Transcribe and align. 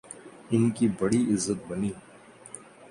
ان 0.51 0.69
کی 0.71 0.87
بڑی 0.99 1.21
عزت 1.33 1.59
بنی۔ 1.67 1.91